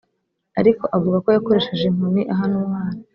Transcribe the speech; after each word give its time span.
ariko 0.59 0.83
avuga 0.95 1.17
ko 1.23 1.29
yakoresheje 1.35 1.83
inkoni 1.87 2.21
ahana 2.33 2.55
umwana 2.61 2.99